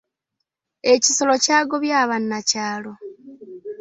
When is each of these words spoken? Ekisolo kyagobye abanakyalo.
Ekisolo 0.93 1.33
kyagobye 1.43 1.93
abanakyalo. 2.03 2.91